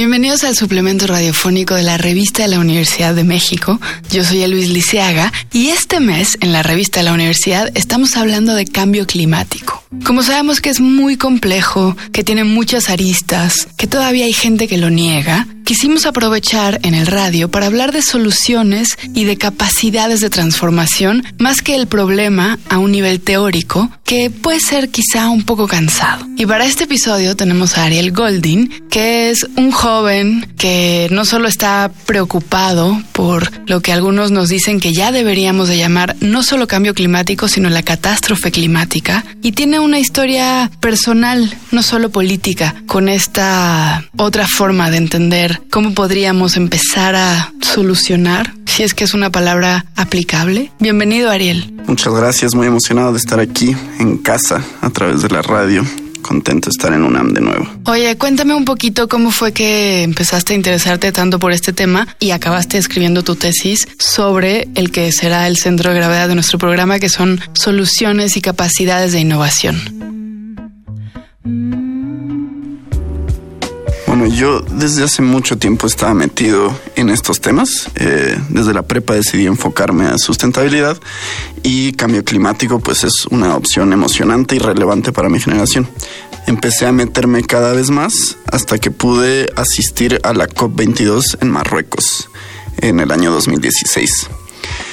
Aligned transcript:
Bienvenidos 0.00 0.44
al 0.44 0.56
suplemento 0.56 1.06
radiofónico 1.06 1.74
de 1.74 1.82
la 1.82 1.98
revista 1.98 2.40
de 2.40 2.48
la 2.48 2.58
Universidad 2.58 3.14
de 3.14 3.22
México. 3.22 3.78
Yo 4.10 4.24
soy 4.24 4.46
Luis 4.46 4.70
Liceaga 4.70 5.30
y 5.52 5.68
este 5.68 6.00
mes 6.00 6.38
en 6.40 6.54
la 6.54 6.62
revista 6.62 7.00
de 7.00 7.04
la 7.04 7.12
universidad 7.12 7.70
estamos 7.74 8.16
hablando 8.16 8.54
de 8.54 8.64
cambio 8.64 9.06
climático. 9.06 9.84
Como 10.06 10.22
sabemos 10.22 10.62
que 10.62 10.70
es 10.70 10.80
muy 10.80 11.18
complejo, 11.18 11.98
que 12.14 12.24
tiene 12.24 12.44
muchas 12.44 12.88
aristas, 12.88 13.68
que 13.76 13.86
todavía 13.86 14.24
hay 14.24 14.32
gente 14.32 14.68
que 14.68 14.78
lo 14.78 14.88
niega, 14.88 15.46
quisimos 15.70 16.04
aprovechar 16.04 16.80
en 16.82 16.94
el 16.94 17.06
radio 17.06 17.48
para 17.48 17.66
hablar 17.66 17.92
de 17.92 18.02
soluciones 18.02 18.98
y 19.14 19.22
de 19.22 19.36
capacidades 19.36 20.18
de 20.18 20.28
transformación 20.28 21.22
más 21.38 21.62
que 21.62 21.76
el 21.76 21.86
problema 21.86 22.58
a 22.68 22.78
un 22.78 22.90
nivel 22.90 23.20
teórico 23.20 23.88
que 24.02 24.30
puede 24.30 24.58
ser 24.58 24.88
quizá 24.88 25.28
un 25.28 25.44
poco 25.44 25.68
cansado. 25.68 26.26
Y 26.36 26.44
para 26.44 26.64
este 26.64 26.84
episodio 26.84 27.36
tenemos 27.36 27.78
a 27.78 27.84
Ariel 27.84 28.10
Golding, 28.10 28.88
que 28.90 29.30
es 29.30 29.46
un 29.56 29.70
joven 29.70 30.52
que 30.58 31.06
no 31.12 31.24
solo 31.24 31.46
está 31.46 31.92
preocupado 32.06 33.00
por 33.12 33.52
lo 33.68 33.80
que 33.80 33.92
algunos 33.92 34.32
nos 34.32 34.48
dicen 34.48 34.80
que 34.80 34.92
ya 34.92 35.12
deberíamos 35.12 35.68
de 35.68 35.76
llamar 35.76 36.16
no 36.18 36.42
solo 36.42 36.66
cambio 36.66 36.94
climático, 36.94 37.46
sino 37.46 37.70
la 37.70 37.84
catástrofe 37.84 38.50
climática, 38.50 39.24
y 39.42 39.52
tiene 39.52 39.78
una 39.78 40.00
historia 40.00 40.68
personal, 40.80 41.56
no 41.70 41.84
solo 41.84 42.10
política, 42.10 42.74
con 42.86 43.08
esta 43.08 44.04
otra 44.16 44.48
forma 44.48 44.90
de 44.90 44.96
entender 44.96 45.59
cómo 45.70 45.94
podríamos 45.94 46.56
empezar 46.56 47.14
a 47.14 47.52
solucionar, 47.60 48.54
si 48.66 48.82
es 48.82 48.94
que 48.94 49.04
es 49.04 49.14
una 49.14 49.30
palabra 49.30 49.86
aplicable. 49.96 50.70
Bienvenido, 50.78 51.30
Ariel. 51.30 51.72
Muchas 51.86 52.14
gracias, 52.14 52.54
muy 52.54 52.66
emocionado 52.66 53.12
de 53.12 53.18
estar 53.18 53.40
aquí 53.40 53.76
en 53.98 54.18
casa 54.18 54.64
a 54.80 54.90
través 54.90 55.22
de 55.22 55.28
la 55.28 55.42
radio 55.42 55.84
contento 56.20 56.68
de 56.68 56.72
estar 56.72 56.92
en 56.92 57.02
UNAM 57.02 57.32
de 57.32 57.40
nuevo. 57.40 57.66
Oye, 57.86 58.16
cuéntame 58.16 58.54
un 58.54 58.64
poquito 58.64 59.08
cómo 59.08 59.30
fue 59.30 59.52
que 59.52 60.02
empezaste 60.02 60.52
a 60.52 60.56
interesarte 60.56 61.12
tanto 61.12 61.38
por 61.38 61.52
este 61.52 61.72
tema 61.72 62.06
y 62.20 62.30
acabaste 62.30 62.78
escribiendo 62.78 63.24
tu 63.24 63.34
tesis 63.34 63.88
sobre 63.98 64.68
el 64.74 64.90
que 64.90 65.10
será 65.12 65.46
el 65.48 65.56
centro 65.56 65.90
de 65.90 65.96
gravedad 65.96 66.28
de 66.28 66.34
nuestro 66.34 66.58
programa, 66.58 66.98
que 66.98 67.08
son 67.08 67.40
soluciones 67.54 68.36
y 68.36 68.40
capacidades 68.40 69.12
de 69.12 69.20
innovación. 69.20 69.80
Yo 74.26 74.60
desde 74.60 75.04
hace 75.04 75.22
mucho 75.22 75.56
tiempo 75.58 75.86
estaba 75.86 76.14
metido 76.14 76.74
en 76.96 77.10
estos 77.10 77.40
temas. 77.40 77.88
Eh, 77.94 78.38
desde 78.50 78.74
la 78.74 78.82
prepa 78.82 79.14
decidí 79.14 79.46
enfocarme 79.46 80.06
a 80.06 80.18
sustentabilidad 80.18 80.98
y 81.62 81.92
cambio 81.92 82.24
climático, 82.24 82.80
pues 82.80 83.04
es 83.04 83.26
una 83.30 83.56
opción 83.56 83.92
emocionante 83.92 84.56
y 84.56 84.58
relevante 84.58 85.12
para 85.12 85.28
mi 85.28 85.40
generación. 85.40 85.88
Empecé 86.46 86.86
a 86.86 86.92
meterme 86.92 87.42
cada 87.42 87.72
vez 87.72 87.90
más 87.90 88.36
hasta 88.46 88.78
que 88.78 88.90
pude 88.90 89.50
asistir 89.56 90.20
a 90.22 90.32
la 90.32 90.48
COP22 90.48 91.38
en 91.40 91.50
Marruecos 91.50 92.28
en 92.78 93.00
el 93.00 93.12
año 93.12 93.30
2016. 93.32 94.28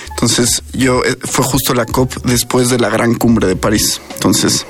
Entonces, 0.10 0.64
yo 0.74 1.04
eh, 1.06 1.16
fue 1.22 1.46
justo 1.46 1.74
la 1.74 1.86
COP 1.86 2.14
después 2.26 2.70
de 2.70 2.80
la 2.80 2.90
gran 2.90 3.14
cumbre 3.14 3.48
de 3.48 3.56
París. 3.56 4.02
Entonces, 4.16 4.66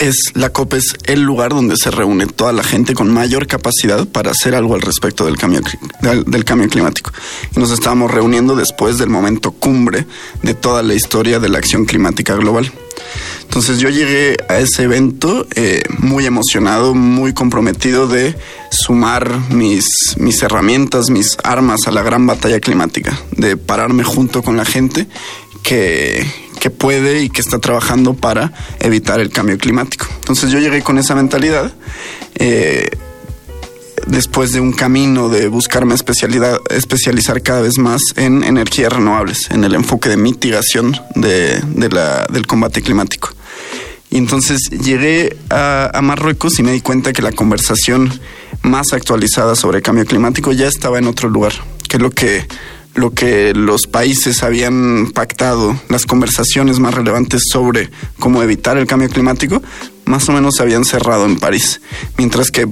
es 0.00 0.32
la 0.34 0.50
COP 0.50 0.74
es 0.74 0.96
el 1.04 1.20
lugar 1.22 1.50
donde 1.50 1.76
se 1.76 1.90
reúne 1.90 2.26
toda 2.26 2.52
la 2.52 2.64
gente 2.64 2.94
con 2.94 3.12
mayor 3.12 3.46
capacidad 3.46 4.08
para 4.08 4.32
hacer 4.32 4.54
algo 4.54 4.74
al 4.74 4.80
respecto 4.80 5.26
del 5.26 5.36
cambio, 5.36 5.60
del, 6.00 6.44
cambio 6.44 6.68
climático. 6.68 7.12
Y 7.54 7.60
nos 7.60 7.70
estábamos 7.70 8.10
reuniendo 8.10 8.56
después 8.56 8.98
del 8.98 9.10
momento 9.10 9.52
cumbre 9.52 10.06
de 10.42 10.54
toda 10.54 10.82
la 10.82 10.94
historia 10.94 11.38
de 11.38 11.50
la 11.50 11.58
acción 11.58 11.84
climática 11.84 12.34
global. 12.34 12.72
Entonces 13.42 13.78
yo 13.78 13.88
llegué 13.90 14.36
a 14.48 14.58
ese 14.58 14.84
evento 14.84 15.46
eh, 15.54 15.82
muy 15.98 16.24
emocionado, 16.24 16.94
muy 16.94 17.34
comprometido 17.34 18.06
de 18.06 18.36
sumar 18.70 19.50
mis, 19.50 19.86
mis 20.16 20.42
herramientas, 20.42 21.10
mis 21.10 21.36
armas 21.44 21.80
a 21.86 21.90
la 21.90 22.02
gran 22.02 22.26
batalla 22.26 22.60
climática, 22.60 23.18
de 23.32 23.56
pararme 23.56 24.04
junto 24.04 24.42
con 24.42 24.56
la 24.56 24.64
gente 24.64 25.08
que, 25.62 26.24
que 26.60 26.70
puede 26.70 27.22
y 27.22 27.30
que 27.30 27.40
está 27.40 27.58
trabajando 27.58 28.14
para 28.14 28.52
evitar 28.78 29.18
el 29.18 29.30
cambio 29.30 29.58
climático. 29.58 30.06
Entonces 30.20 30.50
yo 30.50 30.60
llegué 30.60 30.82
con 30.82 30.98
esa 30.98 31.16
mentalidad. 31.16 31.72
Eh, 32.36 32.88
después 34.06 34.52
de 34.52 34.60
un 34.60 34.72
camino 34.72 35.28
de 35.28 35.48
buscarme 35.48 35.94
especialidad, 35.94 36.60
especializar 36.70 37.42
cada 37.42 37.62
vez 37.62 37.78
más 37.78 38.00
en 38.16 38.44
energías 38.44 38.92
renovables, 38.92 39.50
en 39.50 39.64
el 39.64 39.74
enfoque 39.74 40.08
de 40.08 40.16
mitigación 40.16 40.96
del 41.14 42.46
combate 42.46 42.82
climático. 42.82 43.30
Y 44.10 44.18
entonces 44.18 44.58
llegué 44.70 45.36
a, 45.50 45.90
a, 45.94 46.02
Marruecos 46.02 46.58
y 46.58 46.64
me 46.64 46.72
di 46.72 46.80
cuenta 46.80 47.12
que 47.12 47.22
la 47.22 47.30
conversación 47.30 48.12
más 48.62 48.92
actualizada 48.92 49.54
sobre 49.54 49.82
cambio 49.82 50.04
climático 50.04 50.52
ya 50.52 50.66
estaba 50.66 50.98
en 50.98 51.06
otro 51.06 51.28
lugar, 51.28 51.52
que 51.88 51.96
es 51.96 52.02
lo 52.02 52.10
que 52.10 52.46
lo 52.94 53.12
que 53.12 53.54
los 53.54 53.86
países 53.86 54.42
habían 54.42 55.12
pactado, 55.12 55.78
las 55.88 56.06
conversaciones 56.06 56.78
más 56.80 56.94
relevantes 56.94 57.42
sobre 57.50 57.90
cómo 58.18 58.42
evitar 58.42 58.76
el 58.78 58.86
cambio 58.86 59.08
climático, 59.08 59.62
más 60.06 60.28
o 60.28 60.32
menos 60.32 60.56
se 60.56 60.62
habían 60.62 60.84
cerrado 60.84 61.24
en 61.24 61.38
París. 61.38 61.80
Mientras 62.18 62.50
que 62.50 62.66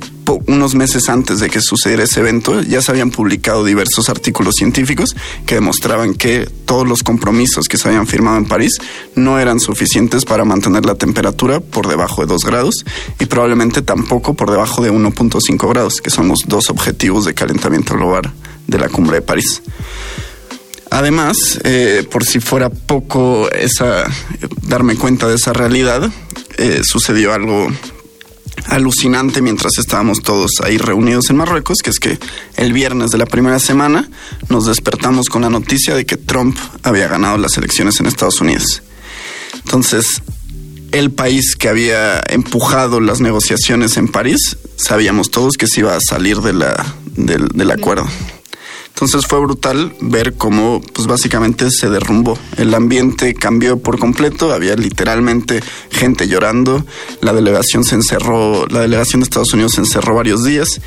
unos 0.47 0.75
meses 0.75 1.09
antes 1.09 1.39
de 1.39 1.49
que 1.49 1.61
sucediera 1.61 2.03
ese 2.03 2.21
evento 2.21 2.61
ya 2.63 2.83
se 2.83 2.91
habían 2.91 3.11
publicado 3.11 3.65
diversos 3.65 4.09
artículos 4.09 4.57
científicos 4.57 5.15
que 5.47 5.55
demostraban 5.55 6.15
que 6.15 6.51
todos 6.67 6.87
los 6.87 7.03
compromisos 7.03 7.67
que 7.67 7.79
se 7.79 7.89
habían 7.89 8.07
firmado 8.07 8.39
en 8.39 8.45
París 8.45 8.73
no 9.15 9.39
eran 9.39 9.61
suficientes 9.61 10.25
para 10.25 10.45
mantener 10.45 10.85
la 10.85 10.97
temperatura 10.97 11.61
por 11.61 11.87
debajo 11.87 12.23
de 12.23 12.27
2 12.27 12.45
grados 12.45 12.85
y 13.21 13.27
probablemente 13.27 13.83
tampoco 13.83 14.35
por 14.35 14.51
debajo 14.51 14.83
de 14.83 14.93
1.5 14.93 15.69
grados, 15.71 16.01
que 16.01 16.11
son 16.11 16.29
los 16.29 16.41
dos 16.47 16.71
objetivos 16.71 17.25
de 17.25 17.35
calentamiento 17.35 17.95
global 17.95 18.33
de 18.69 18.79
la 18.79 18.89
cumbre 18.89 19.17
de 19.17 19.23
París. 19.23 19.63
Además, 20.91 21.59
eh, 21.65 22.07
por 22.11 22.25
si 22.25 22.39
fuera 22.39 22.71
poco 22.71 23.51
esa 23.51 24.05
darme 24.63 24.97
cuenta 24.97 25.27
de 25.27 25.35
esa 25.35 25.53
realidad, 25.53 26.09
eh, 26.57 26.81
sucedió 26.85 27.35
algo 27.35 27.69
alucinante 28.67 29.43
mientras 29.43 29.79
estábamos 29.79 30.23
todos 30.23 30.61
ahí 30.63 30.79
reunidos 30.79 31.31
en 31.31 31.37
Marruecos, 31.37 31.79
que 31.83 31.91
es 31.91 31.99
que 31.99 32.19
el 32.57 32.73
viernes 32.73 33.11
de 33.11 33.19
la 33.19 33.27
primera 33.27 33.59
semana 33.59 34.09
nos 34.49 34.67
despertamos 34.67 35.29
con 35.29 35.43
la 35.43 35.51
noticia 35.51 35.95
de 35.95 36.07
que 36.07 36.17
Trump 36.17 36.57
había 36.83 37.09
ganado 37.09 37.39
las 37.39 37.57
elecciones 37.57 38.01
en 38.01 38.07
Estados 38.07 38.41
Unidos. 38.41 38.83
Entonces, 39.65 40.23
el 40.93 41.11
país 41.11 41.55
que 41.57 41.69
había 41.69 42.21
empujado 42.29 43.01
las 43.01 43.21
negociaciones 43.21 43.97
en 43.97 44.09
París, 44.09 44.57
sabíamos 44.77 45.31
todos 45.31 45.57
que 45.57 45.67
se 45.67 45.81
iba 45.81 45.95
a 45.95 46.01
salir 46.01 46.39
del 46.41 47.71
acuerdo. 47.71 48.07
Entonces 48.99 49.29
fue 49.29 49.39
brutal 49.39 49.95
ver 50.01 50.35
cómo, 50.35 50.83
pues 50.93 51.07
básicamente 51.07 51.71
se 51.71 51.89
derrumbó. 51.89 52.37
El 52.57 52.75
ambiente 52.75 53.33
cambió 53.33 53.79
por 53.79 53.97
completo, 54.01 54.53
había 54.53 54.75
literalmente 54.75 55.63
gente 55.89 56.27
llorando, 56.27 56.85
la 57.21 57.33
delegación 57.33 57.85
se 57.85 57.95
encerró, 57.95 58.67
la 58.67 58.81
delegación 58.81 59.21
de 59.21 59.25
Estados 59.27 59.53
Unidos 59.53 59.75
se 59.75 59.83
encerró 59.83 60.17
varios 60.17 60.43
días 60.43 60.81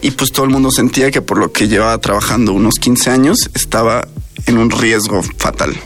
y 0.00 0.12
pues 0.12 0.32
todo 0.32 0.46
el 0.46 0.50
mundo 0.50 0.70
sentía 0.70 1.10
que 1.10 1.20
por 1.20 1.36
lo 1.36 1.52
que 1.52 1.68
llevaba 1.68 1.98
trabajando 1.98 2.54
unos 2.54 2.76
15 2.76 3.10
años 3.10 3.50
estaba 3.52 4.08
en 4.46 4.56
un 4.56 4.70
riesgo 4.70 5.22
fatal. 5.22 5.78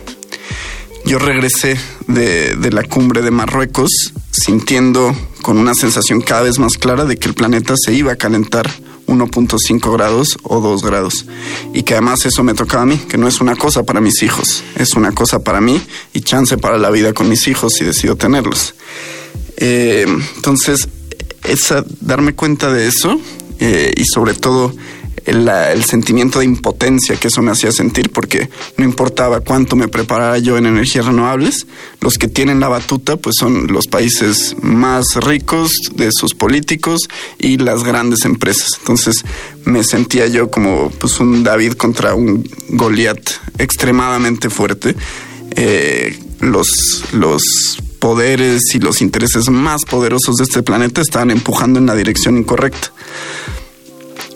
Yo 1.04 1.18
regresé 1.18 1.76
de, 2.06 2.54
de 2.54 2.70
la 2.70 2.84
cumbre 2.84 3.20
de 3.20 3.32
Marruecos 3.32 4.12
sintiendo 4.30 5.12
con 5.42 5.58
una 5.58 5.74
sensación 5.74 6.20
cada 6.20 6.42
vez 6.42 6.60
más 6.60 6.78
clara 6.78 7.04
de 7.04 7.16
que 7.16 7.26
el 7.26 7.34
planeta 7.34 7.74
se 7.76 7.92
iba 7.94 8.12
a 8.12 8.16
calentar 8.16 8.70
1.5 9.06 9.92
grados 9.92 10.38
o 10.42 10.60
2 10.60 10.82
grados. 10.82 11.26
Y 11.72 11.82
que 11.82 11.94
además 11.94 12.24
eso 12.26 12.42
me 12.42 12.54
tocaba 12.54 12.82
a 12.82 12.86
mí, 12.86 12.96
que 12.96 13.18
no 13.18 13.28
es 13.28 13.40
una 13.40 13.56
cosa 13.56 13.82
para 13.84 14.00
mis 14.00 14.22
hijos, 14.22 14.62
es 14.76 14.94
una 14.94 15.12
cosa 15.12 15.40
para 15.40 15.60
mí 15.60 15.80
y 16.12 16.20
chance 16.20 16.56
para 16.58 16.78
la 16.78 16.90
vida 16.90 17.12
con 17.12 17.28
mis 17.28 17.46
hijos 17.48 17.74
si 17.74 17.84
decido 17.84 18.16
tenerlos. 18.16 18.74
Eh, 19.56 20.06
entonces, 20.36 20.88
esa, 21.44 21.84
darme 22.00 22.34
cuenta 22.34 22.72
de 22.72 22.88
eso 22.88 23.20
eh, 23.60 23.92
y 23.96 24.04
sobre 24.04 24.34
todo 24.34 24.74
el, 25.24 25.84
sentimiento 25.84 26.38
de 26.38 26.44
impotencia 26.44 27.16
que 27.16 27.28
eso 27.28 27.42
me 27.42 27.50
hacía 27.50 27.72
sentir, 27.72 28.10
porque 28.10 28.48
no 28.76 28.84
importaba 28.84 29.40
cuánto 29.40 29.76
me 29.76 29.88
preparara 29.88 30.38
yo 30.38 30.56
en 30.56 30.66
energías 30.66 31.06
renovables, 31.06 31.66
los 32.00 32.18
que 32.18 32.28
tienen 32.28 32.60
la 32.60 32.68
batuta 32.68 33.16
pues 33.16 33.36
son 33.38 33.68
los 33.68 33.86
países 33.86 34.56
más 34.60 35.04
ricos 35.16 35.72
de 35.94 36.10
sus 36.12 36.34
políticos 36.34 37.08
y 37.38 37.58
las 37.58 37.84
grandes 37.84 38.24
empresas. 38.24 38.70
Entonces 38.78 39.24
me 39.64 39.84
sentía 39.84 40.26
yo 40.26 40.50
como 40.50 40.90
pues 40.90 41.20
un 41.20 41.42
David 41.42 41.72
contra 41.72 42.14
un 42.14 42.48
Goliat 42.70 43.30
extremadamente 43.58 44.50
fuerte. 44.50 44.94
Eh, 45.56 46.18
los, 46.40 46.68
los 47.12 47.42
poderes 48.04 48.74
y 48.74 48.80
los 48.80 49.00
intereses 49.00 49.48
más 49.48 49.82
poderosos 49.84 50.36
de 50.36 50.44
este 50.44 50.62
planeta 50.62 51.00
estaban 51.00 51.30
empujando 51.30 51.78
en 51.78 51.86
la 51.86 51.94
dirección 51.94 52.36
incorrecta. 52.36 52.92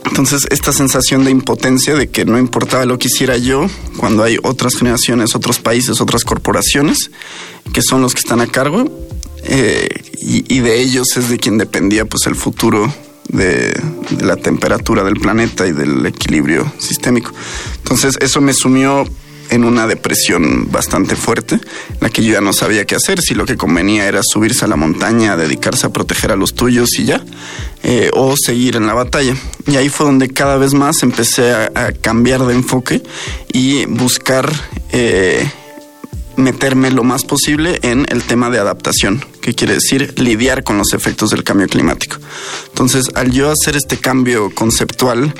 Entonces, 0.08 0.46
esta 0.50 0.72
sensación 0.72 1.24
de 1.24 1.30
impotencia, 1.30 1.94
de 1.94 2.08
que 2.08 2.24
no 2.24 2.38
importaba 2.38 2.84
lo 2.84 2.98
que 2.98 3.08
hiciera 3.08 3.36
yo, 3.36 3.66
cuando 3.96 4.24
hay 4.24 4.38
otras 4.42 4.74
generaciones, 4.76 5.34
otros 5.34 5.58
países, 5.58 6.00
otras 6.00 6.24
corporaciones, 6.24 7.10
que 7.72 7.82
son 7.82 8.02
los 8.02 8.14
que 8.14 8.20
están 8.20 8.40
a 8.40 8.46
cargo, 8.46 8.90
eh, 9.44 9.88
y, 10.20 10.58
de 10.60 10.80
ellos 10.80 11.16
es 11.16 11.28
de 11.28 11.38
quien 11.38 11.58
dependía 11.58 12.04
pues 12.04 12.26
el 12.26 12.34
futuro 12.34 12.92
de, 13.28 13.72
la 14.20 14.36
temperatura 14.36 15.04
del 15.04 15.14
planeta 15.14 15.66
y 15.66 15.72
del 15.72 16.04
equilibrio 16.04 16.70
sistémico. 16.78 17.32
Entonces 17.76 18.18
eso 18.20 18.40
me 18.40 18.52
sumió 18.52 19.06
en 19.50 19.64
una 19.64 19.86
depresión 19.86 20.70
bastante 20.70 21.16
fuerte, 21.16 21.58
la 22.00 22.10
que 22.10 22.22
yo 22.22 22.34
ya 22.34 22.40
no 22.40 22.52
sabía 22.52 22.84
qué 22.84 22.96
hacer, 22.96 23.20
si 23.20 23.34
lo 23.34 23.46
que 23.46 23.56
convenía 23.56 24.06
era 24.06 24.20
subirse 24.22 24.64
a 24.64 24.68
la 24.68 24.76
montaña, 24.76 25.36
dedicarse 25.36 25.86
a 25.86 25.90
proteger 25.90 26.32
a 26.32 26.36
los 26.36 26.54
tuyos 26.54 26.98
y 26.98 27.04
ya, 27.04 27.24
eh, 27.82 28.10
o 28.14 28.34
seguir 28.36 28.76
en 28.76 28.86
la 28.86 28.94
batalla. 28.94 29.34
Y 29.66 29.76
ahí 29.76 29.88
fue 29.88 30.06
donde 30.06 30.28
cada 30.28 30.56
vez 30.56 30.74
más 30.74 31.02
empecé 31.02 31.52
a, 31.52 31.92
cambiar 32.00 32.44
de 32.44 32.54
enfoque 32.54 33.02
y 33.52 33.84
buscar 33.86 34.52
eh, 34.92 35.48
meterme 36.36 36.90
lo 36.90 37.04
más 37.04 37.24
posible 37.24 37.78
en 37.82 38.06
el 38.10 38.22
tema 38.22 38.50
de 38.50 38.58
adaptación, 38.58 39.24
que 39.40 39.54
quiere 39.54 39.74
decir 39.74 40.14
lidiar 40.18 40.64
con 40.64 40.78
los 40.78 40.92
efectos 40.92 41.30
del 41.30 41.44
cambio 41.44 41.66
climático. 41.66 42.16
Entonces, 42.68 43.10
al 43.14 43.30
yo 43.30 43.50
hacer 43.50 43.76
este 43.76 43.96
cambio 43.96 44.54
conceptual 44.54 45.34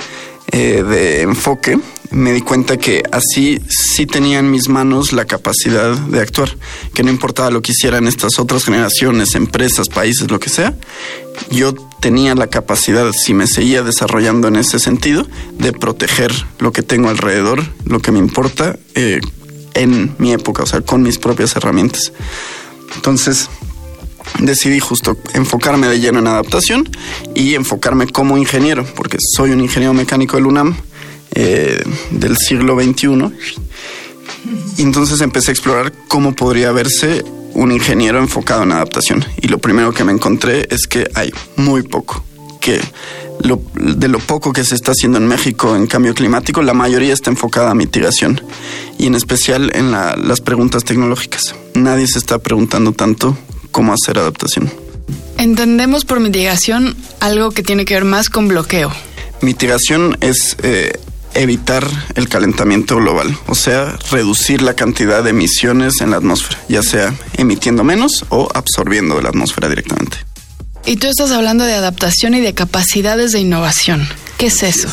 eh, 0.51 0.83
de 0.83 1.21
enfoque, 1.21 1.79
me 2.11 2.33
di 2.33 2.41
cuenta 2.41 2.77
que 2.77 3.03
así 3.11 3.59
sí 3.69 4.05
tenía 4.05 4.39
en 4.39 4.49
mis 4.49 4.67
manos 4.67 5.13
la 5.13 5.25
capacidad 5.25 5.95
de 5.95 6.19
actuar, 6.19 6.55
que 6.93 7.03
no 7.03 7.11
importaba 7.11 7.51
lo 7.51 7.61
que 7.61 7.71
hicieran 7.71 8.07
estas 8.07 8.39
otras 8.39 8.65
generaciones, 8.65 9.35
empresas, 9.35 9.89
países, 9.89 10.29
lo 10.31 10.39
que 10.39 10.49
sea, 10.49 10.75
yo 11.51 11.73
tenía 11.99 12.35
la 12.35 12.47
capacidad, 12.47 13.11
si 13.11 13.33
me 13.33 13.47
seguía 13.47 13.83
desarrollando 13.83 14.47
en 14.47 14.55
ese 14.55 14.79
sentido, 14.79 15.27
de 15.57 15.73
proteger 15.73 16.31
lo 16.59 16.71
que 16.71 16.81
tengo 16.81 17.09
alrededor, 17.09 17.63
lo 17.85 17.99
que 17.99 18.11
me 18.11 18.19
importa, 18.19 18.77
eh, 18.95 19.19
en 19.73 20.15
mi 20.17 20.33
época, 20.33 20.63
o 20.63 20.65
sea, 20.65 20.81
con 20.81 21.03
mis 21.03 21.19
propias 21.19 21.55
herramientas. 21.55 22.11
Entonces, 22.95 23.49
decidí 24.39 24.79
justo 24.79 25.17
enfocarme 25.33 25.87
de 25.87 25.99
lleno 25.99 26.19
en 26.19 26.27
adaptación 26.27 26.89
y 27.35 27.55
enfocarme 27.55 28.07
como 28.07 28.37
ingeniero, 28.37 28.85
porque 28.95 29.17
soy 29.35 29.51
un 29.51 29.61
ingeniero 29.61 29.93
mecánico 29.93 30.37
del 30.37 30.47
UNAM 30.47 30.75
eh, 31.35 31.83
del 32.11 32.37
siglo 32.37 32.79
XXI. 32.79 33.31
Y 34.77 34.81
entonces 34.81 35.21
empecé 35.21 35.51
a 35.51 35.53
explorar 35.53 35.93
cómo 36.07 36.35
podría 36.35 36.71
verse 36.71 37.23
un 37.53 37.71
ingeniero 37.71 38.19
enfocado 38.19 38.63
en 38.63 38.71
adaptación. 38.71 39.25
Y 39.41 39.47
lo 39.47 39.59
primero 39.59 39.93
que 39.93 40.03
me 40.03 40.11
encontré 40.11 40.67
es 40.69 40.87
que 40.87 41.09
hay 41.15 41.31
muy 41.57 41.83
poco, 41.83 42.23
que 42.61 42.79
de 43.41 44.07
lo 44.07 44.19
poco 44.19 44.51
que 44.51 44.63
se 44.63 44.75
está 44.75 44.91
haciendo 44.91 45.17
en 45.17 45.27
México 45.27 45.75
en 45.75 45.87
cambio 45.87 46.13
climático, 46.13 46.61
la 46.61 46.73
mayoría 46.73 47.13
está 47.13 47.29
enfocada 47.29 47.71
a 47.71 47.73
mitigación 47.73 48.41
y 48.97 49.07
en 49.07 49.15
especial 49.15 49.71
en 49.73 49.91
las 49.91 50.41
preguntas 50.41 50.83
tecnológicas. 50.83 51.55
Nadie 51.73 52.07
se 52.07 52.19
está 52.19 52.39
preguntando 52.39 52.91
tanto 52.91 53.37
cómo 53.71 53.93
hacer 53.93 54.19
adaptación. 54.19 54.69
Entendemos 55.37 56.03
por 56.03 56.19
mitigación 56.19 56.97
algo 57.21 57.51
que 57.51 57.63
tiene 57.63 57.85
que 57.85 57.93
ver 57.93 58.03
más 58.03 58.29
con 58.29 58.49
bloqueo. 58.49 58.91
Mitigación 59.41 60.17
es 60.19 60.57
eh, 60.63 60.99
evitar 61.33 61.87
el 62.15 62.27
calentamiento 62.29 62.97
global, 62.97 63.37
o 63.47 63.55
sea, 63.55 63.97
reducir 64.11 64.61
la 64.61 64.73
cantidad 64.73 65.23
de 65.23 65.31
emisiones 65.31 66.01
en 66.01 66.11
la 66.11 66.17
atmósfera, 66.17 66.59
ya 66.67 66.83
sea 66.83 67.13
emitiendo 67.37 67.83
menos 67.83 68.25
o 68.29 68.49
absorbiendo 68.53 69.15
de 69.15 69.23
la 69.23 69.29
atmósfera 69.29 69.69
directamente. 69.69 70.17
Y 70.85 70.95
tú 70.97 71.07
estás 71.07 71.31
hablando 71.31 71.65
de 71.65 71.73
adaptación 71.73 72.33
y 72.33 72.41
de 72.41 72.53
capacidades 72.53 73.31
de 73.31 73.39
innovación. 73.39 74.07
¿Qué 74.37 74.47
es 74.47 74.63
eso? 74.63 74.89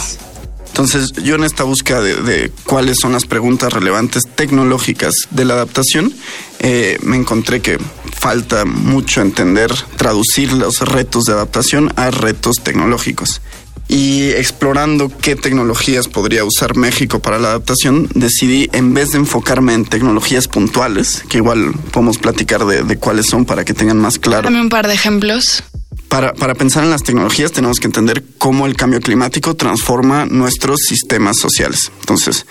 Entonces, 0.76 1.12
yo 1.24 1.36
en 1.36 1.44
esta 1.44 1.64
búsqueda 1.64 2.02
de, 2.02 2.52
cuáles 2.66 2.98
son 3.00 3.12
las 3.12 3.24
preguntas 3.24 3.72
relevantes 3.72 4.24
tecnológicas 4.34 5.14
de 5.30 5.46
la 5.46 5.54
adaptación, 5.54 6.12
eh, 6.58 6.98
me 7.00 7.16
encontré 7.16 7.62
que 7.62 7.78
falta 8.12 8.66
mucho 8.66 9.22
entender, 9.22 9.72
traducir 9.96 10.52
los 10.52 10.80
retos 10.80 11.24
de 11.24 11.32
adaptación 11.32 11.94
a 11.96 12.10
retos 12.10 12.56
tecnológicos. 12.62 13.40
Y 13.88 14.30
explorando 14.30 15.10
qué 15.22 15.36
tecnologías 15.36 16.08
podría 16.08 16.44
usar 16.44 16.76
México 16.76 17.20
para 17.20 17.38
la 17.38 17.48
adaptación, 17.48 18.08
decidí, 18.14 18.68
en 18.72 18.94
vez 18.94 19.12
de 19.12 19.18
enfocarme 19.18 19.74
en 19.74 19.84
tecnologías 19.84 20.48
puntuales, 20.48 21.22
que 21.28 21.38
igual 21.38 21.72
podemos 21.92 22.18
platicar 22.18 22.66
de, 22.66 22.82
de 22.82 22.96
cuáles 22.96 23.26
son 23.26 23.44
para 23.44 23.64
que 23.64 23.74
tengan 23.74 23.98
más 23.98 24.18
claro. 24.18 24.42
Dame 24.42 24.60
un 24.60 24.68
par 24.68 24.88
de 24.88 24.94
ejemplos 24.94 25.62
para, 26.08 26.34
para, 26.34 26.54
pensar 26.54 26.84
en 26.84 26.90
las 26.90 27.02
tecnologías 27.02 27.52
tenemos 27.52 27.80
que 27.80 27.86
entender 27.86 28.24
cómo 28.38 28.66
el 28.66 28.76
cambio 28.76 29.00
climático 29.00 29.54
transforma 29.54 30.24
nuestros 30.24 30.80
sistemas 30.86 31.36
sociales. 31.36 31.90
Entonces, 32.00 32.46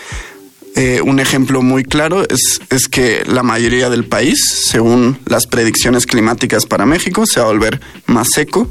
eh, 0.76 1.02
un 1.02 1.20
ejemplo 1.20 1.62
muy 1.62 1.84
claro 1.84 2.28
es, 2.28 2.60
es 2.70 2.88
que 2.88 3.24
la 3.26 3.44
mayoría 3.44 3.90
del 3.90 4.06
país, 4.06 4.66
según 4.70 5.18
las 5.26 5.48
predicciones 5.48 6.06
climáticas 6.06 6.66
para 6.66 6.86
México, 6.86 7.26
se 7.26 7.40
va 7.40 7.46
a 7.46 7.50
volver 7.50 7.80
más 8.08 8.28
seco 8.34 8.70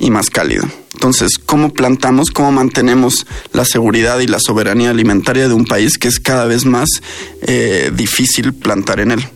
y 0.00 0.10
más 0.10 0.30
cálido. 0.30 0.64
Entonces, 0.94 1.38
¿cómo 1.44 1.72
plantamos, 1.72 2.30
cómo 2.30 2.52
mantenemos 2.52 3.26
la 3.52 3.64
seguridad 3.64 4.20
y 4.20 4.26
la 4.26 4.38
soberanía 4.40 4.90
alimentaria 4.90 5.48
de 5.48 5.54
un 5.54 5.64
país 5.64 5.98
que 5.98 6.08
es 6.08 6.18
cada 6.18 6.46
vez 6.46 6.64
más 6.64 6.88
eh, 7.42 7.90
difícil 7.94 8.54
plantar 8.54 9.00
en 9.00 9.10
él? 9.10 9.28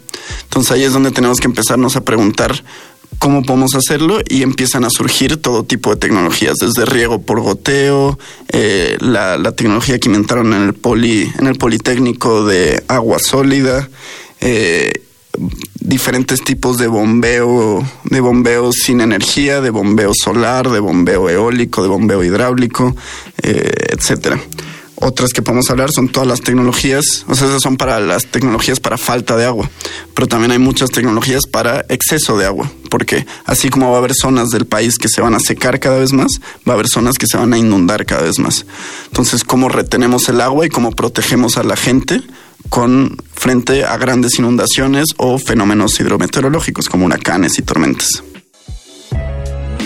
Entonces 0.45 0.73
ahí 0.73 0.85
es 0.85 0.93
donde 0.93 1.11
tenemos 1.11 1.41
que 1.41 1.47
empezarnos 1.47 1.97
a 1.97 2.05
preguntar 2.05 2.63
cómo 3.19 3.43
podemos 3.43 3.75
hacerlo 3.75 4.21
y 4.29 4.43
empiezan 4.43 4.85
a 4.85 4.91
surgir 4.91 5.37
todo 5.39 5.65
tipo 5.65 5.91
de 5.91 5.97
tecnologías, 5.97 6.57
desde 6.59 6.85
riego 6.85 7.23
por 7.23 7.41
goteo, 7.41 8.19
eh, 8.51 8.97
la, 9.01 9.53
tecnología 9.53 9.99
que 9.99 10.09
inventaron 10.09 10.53
en 10.53 10.63
el, 10.63 10.75
poli, 10.75 11.31
en 11.39 11.47
el 11.47 11.57
Politécnico 11.57 12.45
de 12.45 12.83
agua 12.89 13.19
sólida, 13.19 13.89
eh, 14.41 14.93
diferentes 15.89 16.43
tipos 16.45 16.77
de 16.77 16.87
bombeo, 16.87 17.83
de 18.05 18.21
bombeo 18.21 18.73
sin 18.73 19.01
energía, 19.01 19.63
de 19.63 19.71
bombeo 19.71 20.13
solar, 20.15 20.69
de 20.69 20.81
bombeo 20.81 21.31
eólico, 21.31 21.83
de 21.83 21.89
bombeo 21.89 22.23
hidráulico, 22.23 22.95
eh, 23.43 23.73
etcétera. 23.89 24.39
Otras 24.97 25.33
que 25.33 25.41
podemos 25.41 25.71
hablar 25.71 25.91
son 25.91 26.09
todas 26.11 26.29
las 26.29 26.43
tecnologías, 26.43 27.25
o 27.27 27.35
sea, 27.35 27.49
esas 27.49 27.63
son 27.63 27.79
para 27.79 28.01
las 28.01 28.27
tecnologías 28.27 28.81
para 28.81 28.99
falta 28.99 29.37
de 29.37 29.47
agua, 29.47 29.71
pero 30.13 30.27
también 30.27 30.51
hay 30.51 30.59
muchas 30.59 30.91
tecnologías 30.91 31.47
para 31.47 31.87
exceso 31.89 32.37
de 32.37 32.45
agua, 32.45 32.71
porque 32.91 33.25
así 33.47 33.71
como 33.71 33.91
va 33.91 33.97
a 33.97 33.99
haber 34.01 34.13
zonas 34.13 34.51
del 34.51 34.67
país 34.67 34.99
que 34.99 35.09
se 35.09 35.23
van 35.23 35.35
a 35.35 35.41
secar 35.41 35.81
cada 35.81 35.99
vez 35.99 36.13
más, 36.13 36.41
va 36.69 36.73
a 36.73 36.75
haber 36.75 36.89
zonas 36.89 37.17
que 37.17 37.27
se 37.27 37.39
van 37.39 37.55
a 37.55 37.59
inundar 37.59 38.05
cada 38.05 38.23
vez 38.23 38.39
más. 38.39 38.67
Entonces, 39.07 39.43
¿cómo 39.43 39.71
retenemos 39.71 40.29
el 40.29 40.43
agua 40.43 40.67
y 40.67 40.69
cómo 40.69 40.91
protegemos 40.91 41.57
a 41.57 41.63
la 41.63 41.77
gente 41.77 42.21
con 42.69 43.17
frente 43.35 43.85
a 43.85 43.97
grandes 43.97 44.39
inundaciones 44.39 45.07
o 45.17 45.39
fenómenos 45.39 45.99
hidrometeorológicos 46.01 46.89
como 46.89 47.07
huracanes 47.07 47.59
y 47.59 47.63
tormentas? 47.63 48.23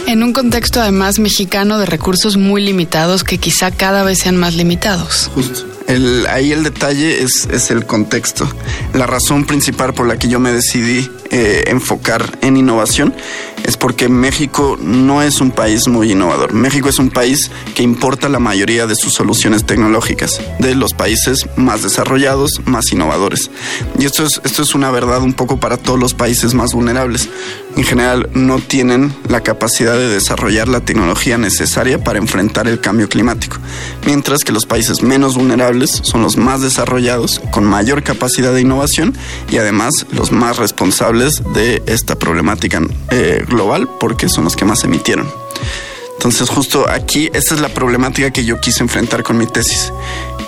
En 0.07 0.23
un 0.23 0.33
contexto 0.33 0.81
además 0.81 1.19
mexicano 1.19 1.79
de 1.79 1.87
recursos 1.87 2.37
muy 2.37 2.63
limitados 2.63 3.25
que 3.25 3.39
quizá 3.39 3.71
cada 3.71 4.03
vez 4.03 4.19
sean 4.19 4.37
más 4.37 4.55
limitados. 4.55 5.31
Justo. 5.35 5.67
El, 5.87 6.27
ahí 6.27 6.53
el 6.53 6.65
detalle 6.65 7.23
es, 7.23 7.49
es, 7.51 7.71
el 7.71 7.87
contexto. 7.87 8.49
La 8.95 9.07
razón 9.07 9.47
principal 9.47 9.95
por 9.95 10.07
la 10.07 10.19
que 10.19 10.29
yo 10.29 10.39
me 10.39 10.53
decidí 10.53 11.09
eh, 11.35 11.65
enfocar 11.69 12.39
en 12.43 12.59
innovación 12.59 13.15
es 13.65 13.79
porque 13.79 14.11
México 14.11 14.77
no 14.79 15.23
es 15.23 15.41
un 15.41 15.51
país 15.51 15.89
muy 15.89 16.13
innovador. 16.13 16.53
México 16.53 16.91
es 16.91 16.99
un 16.99 17.09
país 17.09 17.51
que 17.75 17.83
importa 17.83 18.29
la 18.29 18.39
mayoría 18.39 18.87
de 18.87 18.97
sus 18.97 19.15
soluciones 19.15 19.65
tecnológicas 19.65 20.43
de 20.59 20.75
los 20.75 20.93
países 20.93 21.47
más 21.57 21.83
desarrollados, 21.83 22.61
más 22.67 22.93
innovadores. 22.93 23.51
Y 23.99 24.05
esto 24.05 24.25
es, 24.25 24.43
esto 24.45 24.63
es 24.63 24.75
una 24.75 24.91
verdad 24.91 25.23
un 25.23 25.33
poco 25.33 25.59
para 25.59 25.79
todos 25.79 25.99
los 25.99 26.13
países 26.13 26.53
más 26.53 26.75
vulnerables. 26.75 27.31
En 27.77 27.85
general 27.85 28.29
no 28.35 28.59
tienen 28.59 29.15
la 29.29 29.41
capacidad 29.41 29.95
de 29.95 30.09
desarrollar 30.09 30.69
la 30.69 30.81
tecnología 30.81 31.39
necesaria 31.39 32.05
para 32.05 32.19
enfrentar 32.19 32.69
el 32.69 32.81
cambio 32.81 33.09
climático, 33.09 33.57
mientras 34.05 34.45
que 34.45 34.53
los 34.53 34.67
países 34.67 35.03
menos 35.03 35.37
vulnerables 35.37 36.01
son 36.03 36.21
los 36.21 36.37
más 36.37 36.61
desarrollados, 36.61 37.41
con 37.51 37.65
mayor 37.65 38.03
capacidad 38.03 38.53
de 38.53 38.61
innovación 38.61 39.15
y 39.51 39.57
además 39.57 40.05
los 40.13 40.33
más 40.33 40.59
responsables 40.59 41.22
de 41.31 41.83
esta 41.87 42.17
problemática 42.17 42.81
eh, 43.11 43.45
global 43.49 43.89
porque 44.01 44.29
son 44.29 44.45
los 44.45 44.57
que 44.57 44.65
más 44.65 44.85
emitieron. 44.85 45.29
Entonces 46.15 46.49
justo 46.49 46.89
aquí, 46.89 47.31
esta 47.33 47.55
es 47.55 47.61
la 47.61 47.69
problemática 47.69 48.31
que 48.31 48.45
yo 48.45 48.61
quise 48.61 48.83
enfrentar 48.83 49.23
con 49.23 49.39
mi 49.39 49.47
tesis, 49.47 49.93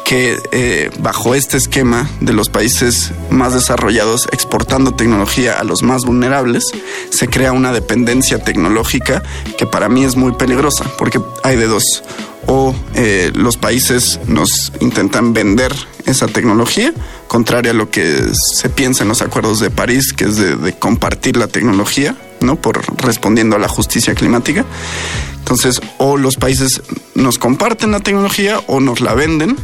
que 0.05 0.39
eh, 0.53 0.91
bajo 1.01 1.35
este 1.35 1.57
esquema 1.57 2.09
de 2.21 2.33
los 2.33 2.49
países 2.49 3.11
más 3.31 3.55
desarrollados 3.55 4.29
exportando 4.31 4.93
tecnología 4.93 5.59
a 5.59 5.65
los 5.65 5.83
más 5.83 6.05
vulnerables, 6.05 6.65
se 7.11 7.29
crea 7.29 7.53
una 7.53 7.73
dependencia 7.73 8.39
tecnológica 8.39 9.23
que 9.59 9.67
para 9.67 9.89
mí 9.89 10.05
es 10.05 10.15
muy 10.15 10.33
peligrosa, 10.33 10.85
porque 10.99 11.21
hay 11.43 11.57
de 11.57 11.67
dos. 11.67 12.03
O 12.47 12.75
eh, 12.95 13.33
los 13.35 13.57
países 13.57 14.21
nos 14.27 14.73
intentan 14.81 15.33
vender 15.33 15.75
esa 16.07 16.27
tecnología, 16.27 16.93
contraria 17.29 17.73
a 17.73 17.75
lo 17.75 17.91
que 17.91 18.23
se 18.55 18.69
piensa 18.69 19.05
en 19.05 19.09
los 19.09 19.23
acuerdos 19.23 19.61
de 19.61 19.71
París, 19.71 20.13
que 20.13 20.25
es 20.25 20.37
de 20.37 20.73
compartir 20.79 21.37
la 21.37 21.47
tecnología 21.47 22.17
¿no? 22.45 22.57
Por 22.57 22.83
respondiendo 23.03 23.57
a 23.57 23.59
la 23.59 23.69
justicia 23.69 24.15
climática. 24.15 24.65
Entonces, 25.39 25.81
o 25.99 26.17
los 26.17 26.37
países 26.37 26.83
nos 27.15 27.39
comparten 27.39 27.91
la 27.91 28.01
tecnología 28.01 28.61
o 28.67 28.81
nos 28.81 29.01
la 29.01 29.15
venden 29.15 29.57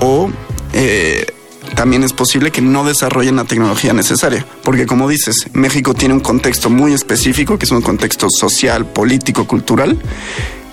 o 0.00 0.30
eh, 0.72 1.26
también 1.74 2.04
es 2.04 2.12
posible 2.12 2.50
que 2.50 2.62
no 2.62 2.84
desarrollen 2.84 3.36
la 3.36 3.44
tecnología 3.44 3.92
necesaria. 3.92 4.46
Porque 4.62 4.86
como 4.86 5.08
dices, 5.08 5.46
México 5.52 5.94
tiene 5.94 6.14
un 6.14 6.20
contexto 6.20 6.70
muy 6.70 6.92
específico, 6.92 7.58
que 7.58 7.64
es 7.64 7.70
un 7.70 7.82
contexto 7.82 8.28
social, 8.30 8.86
político, 8.86 9.46
cultural. 9.46 9.98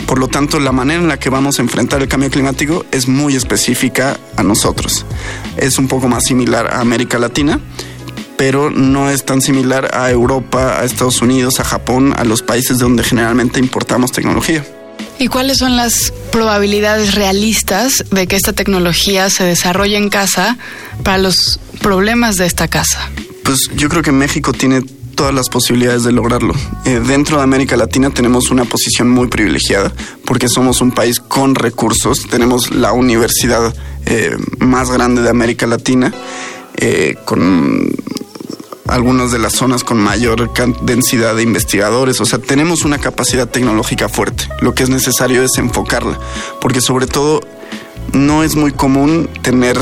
Por 0.05 0.19
lo 0.19 0.27
tanto, 0.27 0.59
la 0.59 0.71
manera 0.71 1.01
en 1.01 1.07
la 1.07 1.17
que 1.17 1.29
vamos 1.29 1.59
a 1.59 1.61
enfrentar 1.61 2.01
el 2.01 2.07
cambio 2.07 2.29
climático 2.29 2.85
es 2.91 3.07
muy 3.07 3.35
específica 3.35 4.17
a 4.35 4.43
nosotros. 4.43 5.05
Es 5.57 5.77
un 5.77 5.87
poco 5.87 6.07
más 6.07 6.25
similar 6.25 6.67
a 6.67 6.81
América 6.81 7.17
Latina, 7.19 7.59
pero 8.37 8.69
no 8.69 9.09
es 9.09 9.23
tan 9.23 9.41
similar 9.41 9.91
a 9.93 10.09
Europa, 10.09 10.79
a 10.79 10.83
Estados 10.83 11.21
Unidos, 11.21 11.59
a 11.59 11.63
Japón, 11.63 12.13
a 12.17 12.23
los 12.23 12.41
países 12.41 12.79
donde 12.79 13.03
generalmente 13.03 13.59
importamos 13.59 14.11
tecnología. 14.11 14.65
¿Y 15.21 15.27
cuáles 15.27 15.59
son 15.59 15.77
las 15.77 16.11
probabilidades 16.31 17.13
realistas 17.13 18.03
de 18.09 18.25
que 18.25 18.35
esta 18.35 18.53
tecnología 18.53 19.29
se 19.29 19.43
desarrolle 19.43 19.95
en 19.95 20.09
casa 20.09 20.57
para 21.03 21.19
los 21.19 21.59
problemas 21.79 22.37
de 22.37 22.47
esta 22.47 22.67
casa? 22.67 23.07
Pues 23.43 23.69
yo 23.75 23.87
creo 23.87 24.01
que 24.01 24.11
México 24.11 24.51
tiene 24.51 24.81
todas 25.13 25.31
las 25.31 25.47
posibilidades 25.49 26.03
de 26.05 26.11
lograrlo. 26.11 26.55
Eh, 26.85 26.99
dentro 27.05 27.37
de 27.37 27.43
América 27.43 27.77
Latina 27.77 28.09
tenemos 28.09 28.49
una 28.49 28.65
posición 28.65 29.11
muy 29.11 29.27
privilegiada 29.27 29.93
porque 30.25 30.49
somos 30.49 30.81
un 30.81 30.91
país 30.91 31.19
con 31.19 31.53
recursos, 31.53 32.25
tenemos 32.27 32.71
la 32.71 32.91
universidad 32.91 33.75
eh, 34.07 34.35
más 34.57 34.89
grande 34.89 35.21
de 35.21 35.29
América 35.29 35.67
Latina, 35.67 36.11
eh, 36.77 37.13
con 37.25 37.93
algunas 38.91 39.31
de 39.31 39.39
las 39.39 39.53
zonas 39.53 39.83
con 39.83 39.97
mayor 39.97 40.51
densidad 40.81 41.35
de 41.35 41.43
investigadores. 41.43 42.19
O 42.19 42.25
sea, 42.25 42.39
tenemos 42.39 42.83
una 42.83 42.97
capacidad 42.97 43.47
tecnológica 43.47 44.09
fuerte. 44.09 44.47
Lo 44.59 44.75
que 44.75 44.83
es 44.83 44.89
necesario 44.89 45.43
es 45.43 45.51
enfocarla, 45.57 46.19
porque 46.59 46.81
sobre 46.81 47.07
todo 47.07 47.39
no 48.11 48.43
es 48.43 48.55
muy 48.55 48.71
común 48.73 49.29
tener 49.41 49.79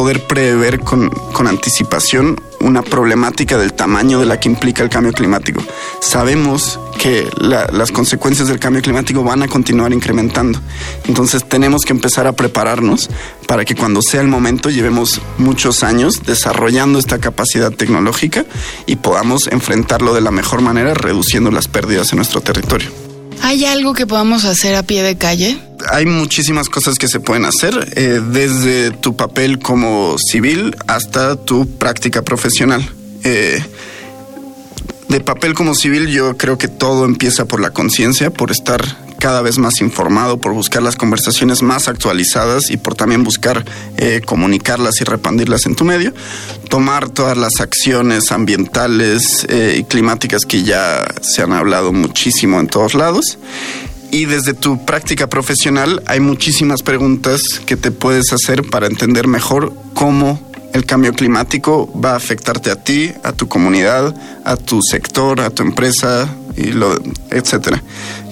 poder 0.00 0.26
prever 0.26 0.80
con, 0.80 1.10
con 1.10 1.46
anticipación 1.46 2.40
una 2.60 2.80
problemática 2.80 3.58
del 3.58 3.74
tamaño 3.74 4.18
de 4.18 4.24
la 4.24 4.40
que 4.40 4.48
implica 4.48 4.82
el 4.82 4.88
cambio 4.88 5.12
climático. 5.12 5.62
Sabemos 6.00 6.80
que 6.98 7.28
las 7.36 7.92
consecuencias 7.92 8.48
del 8.48 8.58
cambio 8.58 8.80
climático 8.80 9.22
van 9.22 9.42
a 9.42 9.48
continuar 9.48 9.92
incrementando. 9.92 10.58
Entonces 11.06 11.46
tenemos 11.46 11.82
que 11.82 11.92
empezar 11.92 12.26
a 12.26 12.32
prepararnos 12.32 13.10
para 13.46 13.66
que 13.66 13.74
cuando 13.74 14.00
sea 14.00 14.22
el 14.22 14.28
momento 14.28 14.70
llevemos 14.70 15.20
muchos 15.36 15.82
años 15.82 16.22
desarrollando 16.24 16.98
esta 16.98 17.18
capacidad 17.18 17.70
tecnológica 17.70 18.46
y 18.86 18.96
podamos 18.96 19.48
enfrentarlo 19.48 20.14
de 20.14 20.22
la 20.22 20.30
mejor 20.30 20.62
manera 20.62 20.94
reduciendo 20.94 21.50
las 21.50 21.68
pérdidas 21.68 22.10
en 22.12 22.16
nuestro 22.16 22.40
territorio. 22.40 22.99
¿Hay 23.42 23.64
algo 23.64 23.94
que 23.94 24.06
podamos 24.06 24.44
hacer 24.44 24.74
a 24.74 24.82
pie 24.82 25.02
de 25.02 25.16
calle? 25.16 25.58
Hay 25.90 26.06
muchísimas 26.06 26.68
cosas 26.68 26.96
que 26.96 27.08
se 27.08 27.20
pueden 27.20 27.44
hacer, 27.44 27.92
eh, 27.96 28.20
desde 28.32 28.90
tu 28.90 29.16
papel 29.16 29.58
como 29.58 30.16
civil 30.18 30.76
hasta 30.86 31.36
tu 31.36 31.66
práctica 31.78 32.22
profesional. 32.22 32.86
Eh, 33.24 33.62
de 35.08 35.20
papel 35.20 35.54
como 35.54 35.74
civil 35.74 36.08
yo 36.08 36.36
creo 36.36 36.56
que 36.58 36.68
todo 36.68 37.04
empieza 37.04 37.46
por 37.46 37.60
la 37.60 37.70
conciencia, 37.70 38.30
por 38.30 38.50
estar 38.50 38.80
cada 39.20 39.42
vez 39.42 39.58
más 39.58 39.80
informado, 39.80 40.38
por 40.38 40.52
buscar 40.52 40.82
las 40.82 40.96
conversaciones 40.96 41.62
más 41.62 41.86
actualizadas 41.86 42.70
y 42.70 42.76
por 42.76 42.96
también 42.96 43.22
buscar 43.22 43.64
eh, 43.96 44.20
comunicarlas 44.24 45.00
y 45.00 45.04
repandirlas 45.04 45.66
en 45.66 45.76
tu 45.76 45.84
medio, 45.84 46.12
tomar 46.68 47.08
todas 47.08 47.36
las 47.36 47.60
acciones 47.60 48.32
ambientales 48.32 49.46
eh, 49.48 49.76
y 49.78 49.84
climáticas 49.84 50.44
que 50.44 50.64
ya 50.64 51.06
se 51.20 51.42
han 51.42 51.52
hablado 51.52 51.92
muchísimo 51.92 52.58
en 52.58 52.66
todos 52.66 52.94
lados. 52.94 53.38
Y 54.10 54.24
desde 54.24 54.54
tu 54.54 54.84
práctica 54.84 55.28
profesional 55.28 56.02
hay 56.06 56.18
muchísimas 56.18 56.82
preguntas 56.82 57.42
que 57.64 57.76
te 57.76 57.92
puedes 57.92 58.32
hacer 58.32 58.64
para 58.68 58.88
entender 58.88 59.28
mejor 59.28 59.72
cómo 59.94 60.40
el 60.72 60.84
cambio 60.84 61.12
climático 61.12 61.90
va 62.00 62.12
a 62.12 62.16
afectarte 62.16 62.70
a 62.70 62.76
ti, 62.76 63.12
a 63.22 63.32
tu 63.32 63.48
comunidad, 63.48 64.14
a 64.44 64.56
tu 64.56 64.80
sector, 64.82 65.40
a 65.40 65.50
tu 65.50 65.62
empresa, 65.62 66.28
y 66.56 66.72
lo, 66.72 66.96
etcétera. 67.30 67.82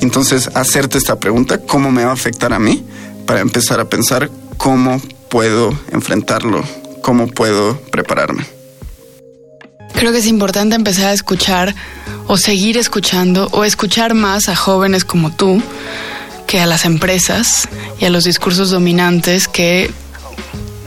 Entonces, 0.00 0.50
hacerte 0.54 0.98
esta 0.98 1.18
pregunta, 1.18 1.58
¿cómo 1.58 1.90
me 1.90 2.04
va 2.04 2.10
a 2.10 2.14
afectar 2.14 2.52
a 2.52 2.58
mí? 2.58 2.84
Para 3.26 3.40
empezar 3.40 3.80
a 3.80 3.86
pensar 3.86 4.30
cómo 4.56 5.00
puedo 5.28 5.78
enfrentarlo, 5.92 6.62
cómo 7.02 7.28
puedo 7.28 7.80
prepararme. 7.90 8.46
Creo 9.94 10.12
que 10.12 10.18
es 10.18 10.26
importante 10.26 10.76
empezar 10.76 11.06
a 11.06 11.12
escuchar 11.12 11.74
o 12.26 12.36
seguir 12.36 12.76
escuchando 12.76 13.48
o 13.52 13.64
escuchar 13.64 14.14
más 14.14 14.48
a 14.48 14.54
jóvenes 14.54 15.04
como 15.04 15.34
tú 15.34 15.60
que 16.46 16.60
a 16.60 16.66
las 16.66 16.84
empresas 16.84 17.68
y 18.00 18.04
a 18.04 18.10
los 18.10 18.24
discursos 18.24 18.70
dominantes 18.70 19.48
que 19.48 19.90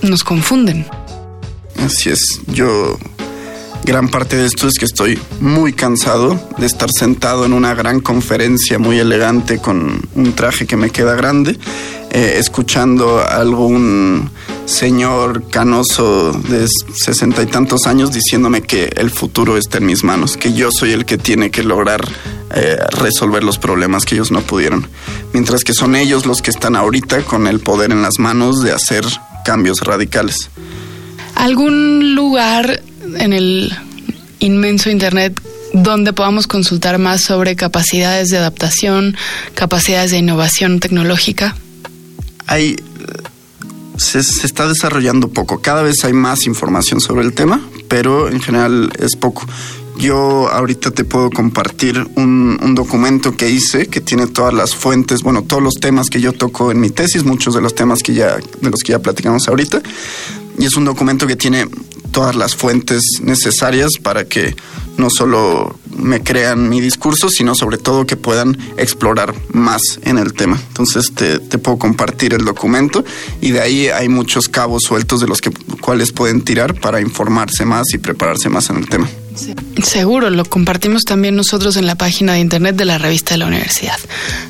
nos 0.01 0.23
confunden. 0.23 0.87
Así 1.77 2.09
es, 2.09 2.41
yo 2.47 2.97
gran 3.83 4.09
parte 4.09 4.37
de 4.37 4.45
esto 4.45 4.67
es 4.67 4.75
que 4.77 4.85
estoy 4.85 5.19
muy 5.39 5.73
cansado 5.73 6.39
de 6.57 6.65
estar 6.65 6.89
sentado 6.91 7.45
en 7.45 7.53
una 7.53 7.73
gran 7.73 7.99
conferencia 7.99 8.79
muy 8.79 8.99
elegante 8.99 9.59
con 9.59 10.01
un 10.15 10.33
traje 10.33 10.67
que 10.67 10.77
me 10.77 10.89
queda 10.89 11.15
grande, 11.15 11.57
eh, 12.11 12.35
escuchando 12.37 13.19
a 13.19 13.37
algún 13.37 14.29
señor 14.65 15.49
canoso 15.49 16.31
de 16.31 16.67
sesenta 16.93 17.41
y 17.41 17.47
tantos 17.47 17.87
años 17.87 18.13
diciéndome 18.13 18.61
que 18.61 18.91
el 18.95 19.09
futuro 19.09 19.57
está 19.57 19.79
en 19.79 19.87
mis 19.87 20.03
manos, 20.03 20.37
que 20.37 20.53
yo 20.53 20.69
soy 20.71 20.91
el 20.91 21.05
que 21.05 21.17
tiene 21.17 21.51
que 21.51 21.63
lograr 21.63 22.01
eh, 22.53 22.77
resolver 22.91 23.43
los 23.43 23.57
problemas 23.57 24.05
que 24.05 24.15
ellos 24.15 24.31
no 24.31 24.41
pudieron, 24.41 24.87
mientras 25.33 25.63
que 25.63 25.73
son 25.73 25.95
ellos 25.95 26.25
los 26.25 26.41
que 26.41 26.51
están 26.51 26.75
ahorita 26.75 27.23
con 27.23 27.47
el 27.47 27.59
poder 27.59 27.91
en 27.91 28.01
las 28.01 28.19
manos 28.19 28.61
de 28.61 28.71
hacer 28.71 29.05
cambios 29.43 29.81
radicales. 29.81 30.49
¿Algún 31.35 32.13
lugar 32.13 32.80
en 33.17 33.33
el 33.33 33.71
inmenso 34.39 34.89
Internet 34.89 35.39
donde 35.73 36.13
podamos 36.13 36.47
consultar 36.47 36.97
más 36.99 37.21
sobre 37.21 37.55
capacidades 37.55 38.29
de 38.29 38.37
adaptación, 38.37 39.15
capacidades 39.55 40.11
de 40.11 40.17
innovación 40.17 40.79
tecnológica? 40.79 41.55
Hay, 42.47 42.75
se, 43.97 44.19
está 44.19 44.67
desarrollando 44.67 45.29
poco. 45.29 45.61
Cada 45.61 45.81
vez 45.81 46.03
hay 46.03 46.13
más 46.13 46.45
información 46.45 46.99
sobre 46.99 47.25
el 47.25 47.33
tema, 47.33 47.61
pero 47.87 48.29
en 48.29 48.41
general 48.41 48.91
es 48.99 49.15
poco. 49.15 49.47
Yo 49.97 50.49
ahorita 50.49 50.91
te 50.91 51.03
puedo 51.03 51.29
compartir 51.29 52.07
un, 52.15 52.57
un, 52.61 52.75
documento 52.75 53.35
que 53.35 53.49
hice 53.49 53.87
que 53.87 54.01
tiene 54.01 54.25
todas 54.25 54.53
las 54.53 54.73
fuentes, 54.73 55.21
bueno, 55.21 55.43
todos 55.43 55.61
los 55.61 55.75
temas 55.75 56.09
que 56.09 56.21
yo 56.21 56.33
toco 56.33 56.71
en 56.71 56.79
mi 56.79 56.89
tesis, 56.89 57.23
muchos 57.23 57.53
de 57.53 57.61
los 57.61 57.75
temas 57.75 58.01
que 58.01 58.13
ya, 58.13 58.37
de 58.37 58.69
los 58.69 58.81
que 58.81 58.93
ya 58.93 58.99
platicamos 58.99 59.47
ahorita. 59.47 59.81
Y 60.57 60.65
es 60.65 60.75
un 60.75 60.85
documento 60.85 61.27
que 61.27 61.35
tiene 61.35 61.67
todas 62.11 62.35
las 62.35 62.55
fuentes 62.55 63.01
necesarias 63.21 63.91
para 64.01 64.25
que 64.25 64.55
no 64.97 65.09
solo 65.09 65.79
me 65.97 66.21
crean 66.21 66.69
mi 66.69 66.79
discurso, 66.81 67.29
sino 67.29 67.55
sobre 67.55 67.77
todo 67.77 68.05
que 68.05 68.15
puedan 68.15 68.57
explorar 68.77 69.33
más 69.51 69.81
en 70.03 70.17
el 70.17 70.33
tema. 70.33 70.61
Entonces 70.69 71.11
te, 71.13 71.39
puedo 71.57 71.77
compartir 71.77 72.33
el 72.33 72.45
documento 72.45 73.03
y 73.41 73.51
de 73.51 73.61
ahí 73.61 73.87
hay 73.87 74.09
muchos 74.09 74.47
cabos 74.47 74.83
sueltos 74.83 75.21
de 75.21 75.27
los 75.27 75.41
que, 75.41 75.51
cuales 75.81 76.11
pueden 76.11 76.41
tirar 76.41 76.79
para 76.79 77.01
informarse 77.01 77.65
más 77.65 77.93
y 77.93 77.97
prepararse 77.97 78.49
más 78.49 78.69
en 78.69 78.77
el 78.77 78.87
tema. 78.87 79.09
Seguro, 79.83 80.29
lo 80.29 80.45
compartimos 80.45 81.03
también 81.03 81.35
nosotros 81.35 81.77
en 81.77 81.87
la 81.87 81.95
página 81.95 82.33
de 82.33 82.39
internet 82.39 82.75
de 82.75 82.85
la 82.85 82.97
revista 82.97 83.33
de 83.33 83.39
la 83.39 83.47
universidad. 83.47 83.97